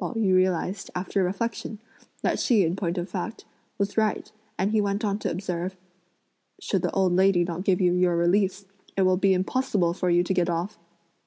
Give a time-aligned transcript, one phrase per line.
[0.00, 1.80] Pao yü realised, after reflection,
[2.22, 3.44] that she, in point of fact,
[3.76, 5.76] was right, and he went on to observe:
[6.58, 8.64] "Should the old lady not give you your release,
[8.96, 10.78] it will be impossible for you to get off."